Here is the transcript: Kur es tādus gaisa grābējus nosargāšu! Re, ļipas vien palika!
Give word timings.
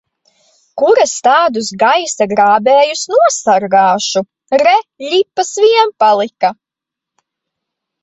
Kur 0.81 1.01
es 1.03 1.11
tādus 1.27 1.69
gaisa 1.83 2.27
grābējus 2.33 3.05
nosargāšu! 3.13 4.27
Re, 4.65 4.77
ļipas 5.15 5.57
vien 5.69 5.97
palika! 6.07 6.57